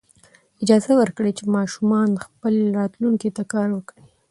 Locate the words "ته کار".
3.37-3.69